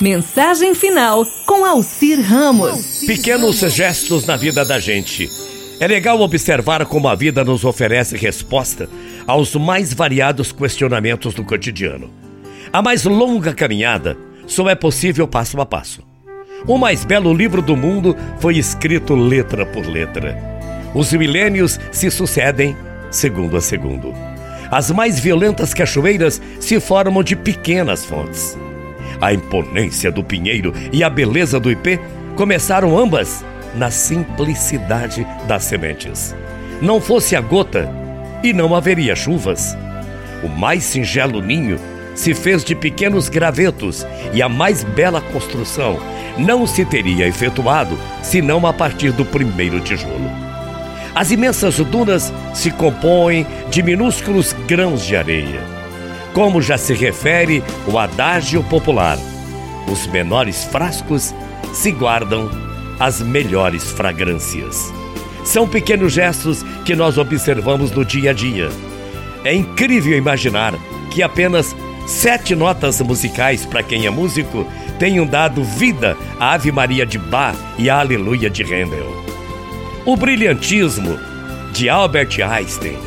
Mensagem 0.00 0.74
final 0.74 1.26
com 1.44 1.62
Alcir 1.62 2.18
Ramos. 2.22 3.04
Pequenos 3.06 3.60
gestos 3.60 4.24
na 4.24 4.34
vida 4.34 4.64
da 4.64 4.78
gente. 4.78 5.28
É 5.78 5.86
legal 5.86 6.18
observar 6.22 6.86
como 6.86 7.06
a 7.06 7.14
vida 7.14 7.44
nos 7.44 7.66
oferece 7.66 8.16
resposta 8.16 8.88
aos 9.26 9.54
mais 9.56 9.92
variados 9.92 10.52
questionamentos 10.52 11.34
do 11.34 11.44
cotidiano. 11.44 12.10
A 12.72 12.80
mais 12.80 13.04
longa 13.04 13.52
caminhada 13.52 14.16
só 14.46 14.70
é 14.70 14.74
possível 14.74 15.28
passo 15.28 15.60
a 15.60 15.66
passo. 15.66 16.02
O 16.66 16.78
mais 16.78 17.04
belo 17.04 17.34
livro 17.34 17.60
do 17.60 17.76
mundo 17.76 18.16
foi 18.38 18.56
escrito 18.56 19.14
letra 19.14 19.66
por 19.66 19.84
letra. 19.86 20.34
Os 20.94 21.12
milênios 21.12 21.78
se 21.92 22.10
sucedem 22.10 22.74
segundo 23.10 23.54
a 23.54 23.60
segundo. 23.60 24.14
As 24.70 24.90
mais 24.90 25.20
violentas 25.20 25.74
cachoeiras 25.74 26.40
se 26.58 26.80
formam 26.80 27.22
de 27.22 27.36
pequenas 27.36 28.02
fontes. 28.02 28.56
A 29.20 29.32
imponência 29.32 30.10
do 30.10 30.24
pinheiro 30.24 30.72
e 30.92 31.04
a 31.04 31.10
beleza 31.10 31.60
do 31.60 31.70
ipê 31.70 31.98
começaram 32.36 32.98
ambas 32.98 33.44
na 33.74 33.90
simplicidade 33.90 35.26
das 35.46 35.64
sementes. 35.64 36.34
Não 36.80 37.00
fosse 37.00 37.36
a 37.36 37.40
gota, 37.40 37.88
e 38.42 38.52
não 38.52 38.74
haveria 38.74 39.14
chuvas. 39.14 39.76
O 40.42 40.48
mais 40.48 40.84
singelo 40.84 41.40
ninho 41.40 41.78
se 42.14 42.34
fez 42.34 42.64
de 42.64 42.74
pequenos 42.74 43.28
gravetos 43.28 44.06
e 44.32 44.42
a 44.42 44.48
mais 44.48 44.82
bela 44.82 45.20
construção 45.20 45.98
não 46.38 46.66
se 46.66 46.84
teria 46.84 47.26
efetuado 47.26 47.98
senão 48.22 48.66
a 48.66 48.72
partir 48.72 49.12
do 49.12 49.24
primeiro 49.24 49.80
tijolo. 49.80 50.30
As 51.14 51.30
imensas 51.30 51.76
dunas 51.76 52.32
se 52.54 52.70
compõem 52.70 53.46
de 53.70 53.82
minúsculos 53.82 54.54
grãos 54.66 55.04
de 55.04 55.16
areia. 55.16 55.79
Como 56.32 56.62
já 56.62 56.78
se 56.78 56.94
refere 56.94 57.62
o 57.86 57.98
adágio 57.98 58.62
popular, 58.64 59.18
os 59.90 60.06
menores 60.06 60.64
frascos 60.64 61.34
se 61.72 61.90
guardam 61.90 62.48
as 62.98 63.20
melhores 63.20 63.90
fragrâncias. 63.90 64.92
São 65.44 65.66
pequenos 65.66 66.12
gestos 66.12 66.62
que 66.84 66.94
nós 66.94 67.18
observamos 67.18 67.90
no 67.90 68.04
dia 68.04 68.30
a 68.30 68.32
dia. 68.32 68.68
É 69.44 69.54
incrível 69.54 70.16
imaginar 70.16 70.74
que 71.10 71.22
apenas 71.22 71.74
sete 72.06 72.54
notas 72.54 73.00
musicais, 73.00 73.64
para 73.66 73.82
quem 73.82 74.06
é 74.06 74.10
músico, 74.10 74.66
tenham 74.98 75.26
dado 75.26 75.64
vida 75.64 76.16
à 76.38 76.52
Ave 76.52 76.70
Maria 76.70 77.06
de 77.06 77.18
Bach 77.18 77.56
e 77.78 77.88
à 77.88 78.00
Aleluia 78.00 78.50
de 78.50 78.62
Handel. 78.62 79.24
O 80.04 80.16
brilhantismo 80.16 81.18
de 81.72 81.88
Albert 81.88 82.38
Einstein, 82.40 82.98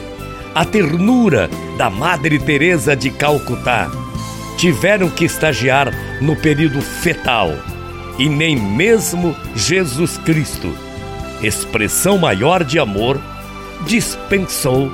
a 0.56 0.66
ternura 0.66 1.50
da 1.78 1.90
Madre 1.90 2.40
Teresa 2.40 2.96
de 2.96 3.10
Calcutá 3.10 3.92
tiveram 4.58 5.10
que 5.10 5.26
estagiar 5.26 5.92
no 6.22 6.36
período 6.36 6.82
fetal 6.82 7.50
e 8.18 8.30
nem 8.30 8.56
mesmo 8.56 9.36
Jesus 9.56 10.18
Cristo, 10.20 10.74
expressão 11.42 12.18
maior 12.18 12.64
de 12.64 12.78
amor, 12.78 13.20
dispensou 13.86 14.92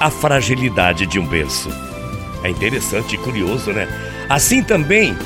a 0.00 0.10
fragilidade 0.10 1.06
de 1.06 1.18
um 1.18 1.26
berço. 1.26 1.70
É 2.42 2.50
interessante 2.50 3.14
e 3.14 3.18
curioso, 3.18 3.72
né? 3.72 3.86
Assim 4.28 4.62
também, 4.62 5.16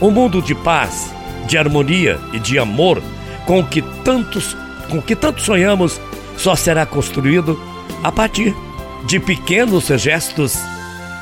o 0.00 0.10
mundo 0.10 0.42
de 0.42 0.54
paz, 0.54 1.10
de 1.46 1.56
harmonia 1.56 2.20
e 2.32 2.38
de 2.38 2.58
amor 2.58 3.02
com 3.46 3.64
que 3.64 3.80
tantos, 4.04 4.54
com 4.90 5.00
que 5.00 5.16
tanto 5.16 5.40
sonhamos, 5.40 5.98
só 6.36 6.54
será 6.54 6.84
construído 6.84 7.58
a 8.04 8.12
partir 8.12 8.54
de 9.04 9.18
pequenos 9.20 9.86
gestos, 9.86 10.58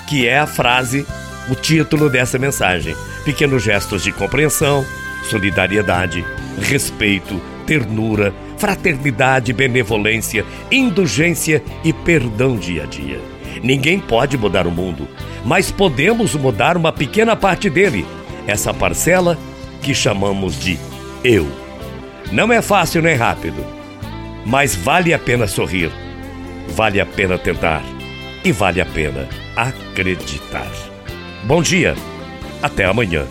que 0.09 0.27
é 0.27 0.39
a 0.39 0.47
frase, 0.47 1.07
o 1.49 1.55
título 1.55 2.09
dessa 2.09 2.39
mensagem. 2.39 2.97
Pequenos 3.25 3.63
gestos 3.63 4.03
de 4.03 4.13
compreensão, 4.13 4.85
solidariedade, 5.29 6.25
respeito, 6.61 7.41
ternura, 7.67 8.33
fraternidade, 8.57 9.53
benevolência, 9.53 10.45
indulgência 10.71 11.63
e 11.85 11.93
perdão 11.93 12.57
dia 12.57 12.85
a 12.85 12.87
dia. 12.87 13.21
Ninguém 13.63 13.99
pode 13.99 14.37
mudar 14.37 14.67
o 14.67 14.71
mundo, 14.71 15.09
mas 15.45 15.71
podemos 15.71 16.35
mudar 16.35 16.77
uma 16.77 16.93
pequena 16.93 17.35
parte 17.35 17.69
dele, 17.69 18.07
essa 18.47 18.73
parcela 18.73 19.39
que 19.83 19.95
chamamos 19.95 20.59
de 20.59 20.79
eu. 21.25 21.47
Não 22.33 22.53
é 22.53 22.61
fácil 22.61 23.03
nem 23.03 23.17
rápido, 23.17 23.65
mas 24.45 24.75
vale 24.75 25.13
a 25.15 25.19
pena 25.19 25.47
sorrir, 25.47 25.91
vale 26.69 27.01
a 27.01 27.07
pena 27.07 27.39
tentar 27.39 27.83
e 28.45 28.53
vale 28.53 28.81
a 28.81 28.87
pena 28.87 29.29
acreditar. 29.57 30.71
Bom 31.45 31.63
dia, 31.63 31.95
até 32.63 32.85
amanhã. 32.85 33.27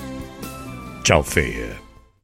Tchau, 1.03 1.23
feia. 1.23 1.84